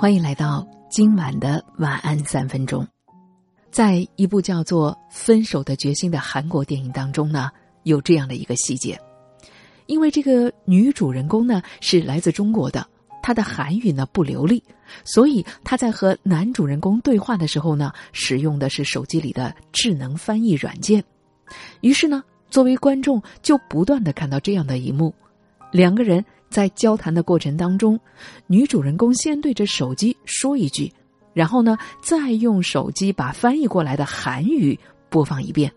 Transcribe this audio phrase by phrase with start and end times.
[0.00, 2.86] 欢迎来到今晚的晚安三分钟。
[3.68, 7.50] 在一部叫做《分手的决心》的韩国电影当中呢，
[7.82, 8.96] 有这样的一个细节：
[9.86, 12.86] 因为这个女主人公呢是来自中国的，
[13.20, 14.62] 她的韩语呢不流利，
[15.02, 21.02] 所以她在和男主人公对话的时候呢，使用的是手机里的智能翻译软件。
[21.80, 25.12] 于是呢，作为观众就不断的看到这样的一幕：
[25.72, 26.24] 两个人。
[26.48, 27.98] 在交谈的过程当中，
[28.46, 30.92] 女主人公先对着手机说一句，
[31.34, 34.78] 然后呢，再用手机把翻译过来的韩语
[35.10, 35.70] 播放一遍。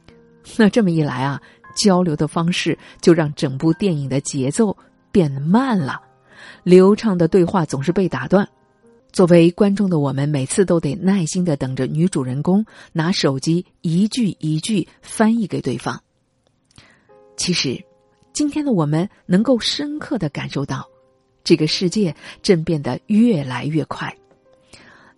[0.56, 1.40] 那这么一来啊，
[1.74, 4.76] 交流的方式就让整部电影的节奏
[5.10, 6.00] 变慢了，
[6.62, 8.48] 流畅的对话总是被打断。
[9.12, 16.00] 作为观众的我们，每次都得耐心的等着女主人公拿手机一句一句翻译给对方。
[17.36, 17.82] 其实。
[18.32, 20.88] 今天的我们能够深刻的感受到，
[21.44, 24.14] 这个世界正变得越来越快。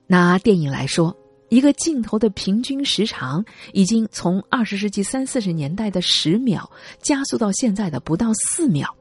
[0.07, 1.17] 拿电影来说，
[1.49, 6.71] 一个镜头的平均时长已经从二十世纪三四十年代的十秒
[7.01, 8.95] 加速到现在的不到四秒。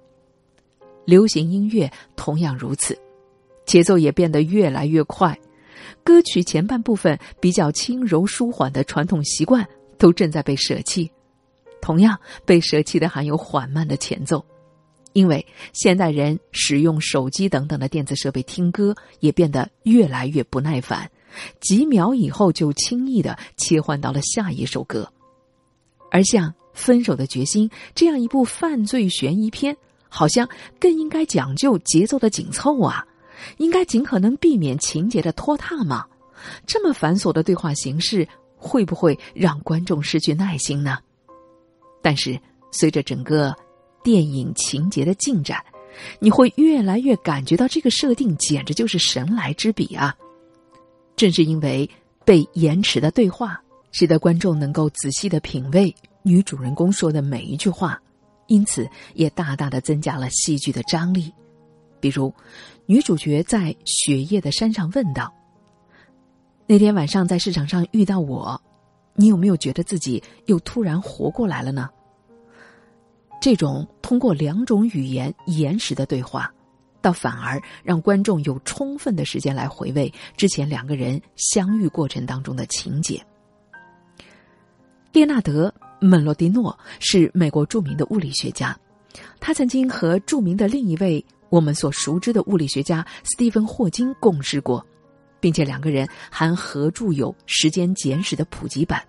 [1.06, 2.98] 流行音乐同样如此，
[3.66, 5.38] 节奏也变得越来越快。
[6.04, 11.10] 歌曲前半部分比较轻柔舒缓的传统习惯都正在被舍弃。
[11.82, 14.46] 同样被舍弃的还有缓慢的前奏，
[15.14, 21.10] 因为现代人使用手机等等的电子设备听歌也变得越来越不耐烦，
[21.60, 25.12] 几秒以后就轻易的切换到了下一首歌。
[26.12, 29.76] 而像《分手的决心》这样一部犯罪悬疑片，
[30.10, 30.48] 好像
[30.80, 33.06] 更应该讲究节奏的紧凑啊，
[33.58, 36.06] 应该尽可能避免情节的拖沓嘛。
[36.66, 40.98] 这么繁琐的对话形式，会不会让观众失去耐心呢？
[42.02, 42.40] 但是，
[42.72, 43.56] 随着整个
[44.04, 45.64] 电影情节的进展，
[46.20, 50.16] 你会越来越感觉到这个设定简直就是神来之笔啊！
[51.16, 51.88] 正是因为
[52.26, 58.02] 被延迟的对话，使得观众能够仔细的品味女主人公说的每一句话，
[58.48, 61.32] 因此也大大的增加了戏剧的张力。
[62.00, 62.34] 比如，
[62.88, 65.32] 女主角在雪夜的山上问道
[66.66, 68.60] ：“那天晚上在市场上遇到我。”
[69.16, 71.90] 你有没有觉得自己又突然活过来了呢？
[73.42, 76.54] 这种通过两种语言延时的对话，
[77.02, 83.20] 倒反而让观众有充分的时间来回味之前两个人相遇过程当中的情节。
[85.12, 85.74] 列纳德·
[86.08, 88.78] 门罗迪诺是美国著名的物理学家，
[89.40, 94.86] 他曾经和著名的另一位我们所熟知的物理学家斯蒂芬·霍金共事过。
[95.42, 99.04] 并且两个人还合著有《时间简史》的普及版。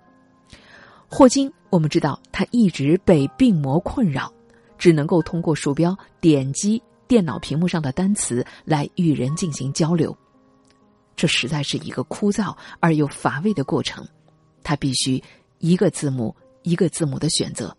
[1.07, 4.33] 霍金，我们知道他一直被病魔困扰，
[4.79, 10.17] 只能够通过鼠标点击电脑屏幕上的单词来与人进行交流，
[11.15, 14.03] 这实在是一个枯燥而又乏味的过程。
[14.63, 15.23] 他必须
[15.59, 17.77] 一个字母一个字母的选择。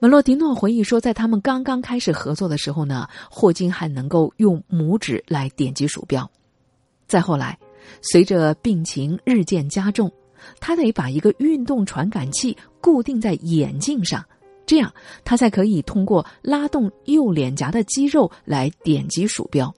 [0.00, 6.28] 门洛迪诺回忆说，在他们刚刚开始合作的时候呢，霍金还能够用拇指来点击鼠标。
[7.10, 7.58] 再后来，
[8.02, 10.08] 随着病情日渐加重，
[10.60, 14.24] 他得把一个运动传感器固定在眼镜上，
[14.64, 14.94] 这样
[15.24, 19.74] 他才可以通过拉动右脸颊的肌肉来点击鼠标。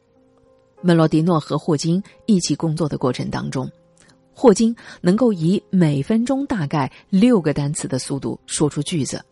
[0.82, 3.66] 门罗迪诺和霍金一起工作的过程当中，
[4.34, 9.24] 霍金能够以每分钟大概六个单词的速度说出句子，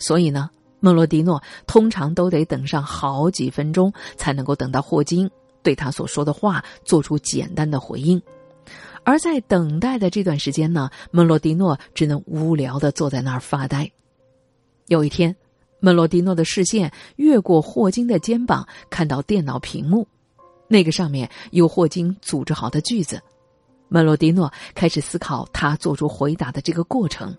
[0.00, 5.30] 所以呢，门罗迪诺通常都得等上好几分钟才能够等到霍金。
[5.62, 8.20] 对他所说的话做出简单的回应，
[9.04, 13.90] 而在等待的这段时间呢，门罗迪诺只能无聊的坐在那儿发呆。
[14.86, 15.34] 有一天，
[15.78, 20.06] 门罗迪诺的视线越过霍金的肩膀，看到电脑屏幕，
[20.66, 23.20] 那个上面有霍金组织好的句子。
[23.88, 27.36] 门罗迪诺开始思考他做出回答的这个过程。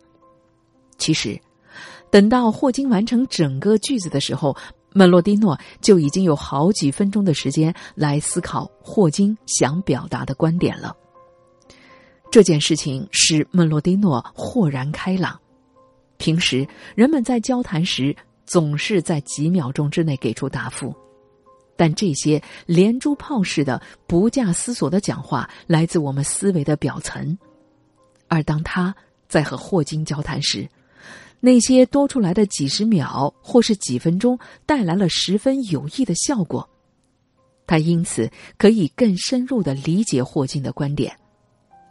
[0.97, 1.39] 其实，
[2.09, 4.55] 等到霍金完成整个句子的时候。
[4.93, 10.95] 门罗蒂诺就已经有好几分钟的时间来思考霍金想表达的观点了。
[12.29, 15.39] 这件事情使门罗蒂诺豁然开朗。
[16.17, 18.15] 平时人们在交谈时
[18.45, 20.93] 总是在几秒钟之内给出答复，
[21.75, 27.37] 但这些连珠炮似的、不假思索的讲话来自我们思维的表层，
[28.27, 28.93] 而当他
[29.27, 30.67] 在和霍金交谈时。
[31.43, 36.69] 那些多出来的几十秒或是几分钟带来了十分有益的效果，
[37.65, 41.13] 他因此可以更深入的理解霍金的观点，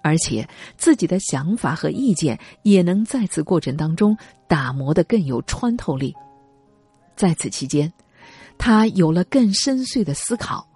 [0.02, 4.17] 而且自己的想法和意见也能在此过程当中
[4.47, 6.14] 打磨的更有穿透力。
[7.17, 7.93] 在此期间，
[8.56, 10.67] 他有了更深邃的思考，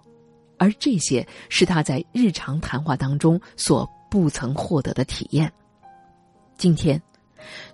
[0.57, 5.51] 而这些是他在日常谈话当中所不曾获得的体验。
[6.57, 7.01] 今天，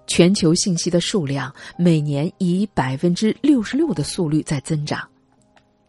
[0.08, 5.08] 全球信息的数量每年以百分之六十六的速率在增长。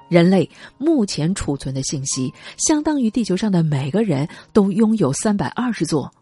[0.09, 6.13] 人类目前储存的信息，相当于地球上的每个人都拥有三百二十座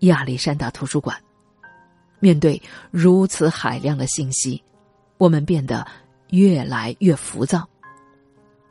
[0.00, 1.16] 亚历山大图书馆。
[2.18, 2.60] 面对
[2.90, 4.62] 如此海量的信息，
[5.16, 5.86] 我们变得
[6.28, 7.66] 越来越浮躁。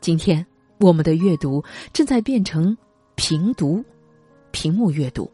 [0.01, 0.45] 今天，
[0.79, 2.77] 我们的阅读正在变成
[3.15, 3.83] 屏读、
[4.51, 5.29] 屏幕阅读。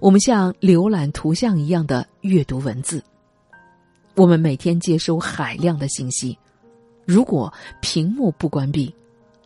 [0.00, 3.02] 我们像浏览图像一样的阅读文字。
[4.14, 6.38] 我们每天接收海量的信息，
[7.04, 7.52] 如果
[7.82, 8.94] 屏幕不关闭，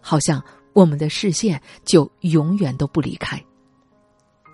[0.00, 0.42] 好像
[0.72, 3.42] 我们的视线就永远都不离开。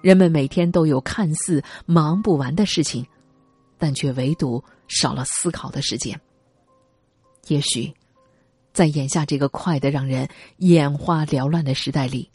[0.02, 3.04] 人们每天都有看似忙不完的事情，
[3.76, 6.18] 但却唯独少了思考的时间。
[7.48, 7.92] 也许，
[8.72, 12.30] 在眼下这个快得让人眼花缭乱的时代里，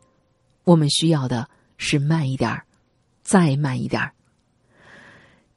[0.63, 2.65] 我们需要的是慢一点儿。
[3.31, 4.11] 再慢一点儿。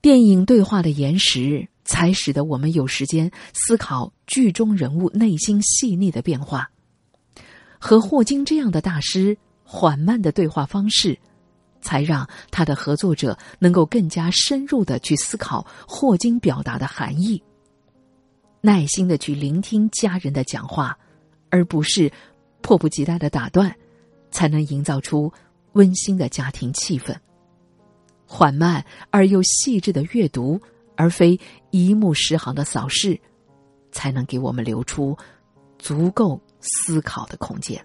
[0.01, 6.71] 电影对话的延时，才使得我们有时间思考剧中人物内心细腻的变化。
[7.81, 11.19] 和霍金这样的大师缓慢的对话方式，
[11.81, 17.43] 才让他的合作者能够更加深入的去思考霍金表达的含义。
[18.61, 20.97] 耐心的去聆听家人的讲话，
[21.51, 22.09] 而不是
[22.63, 23.75] 迫不及待的打断，
[24.31, 25.33] 才能营造出
[25.73, 27.13] 温馨的家庭气氛。
[28.27, 30.61] 缓慢而又细致的阅读，
[30.97, 31.39] 而非
[31.71, 33.19] 一目十行的扫视，
[33.93, 35.17] 才能给我们留出
[35.79, 37.85] 足够思考的空间。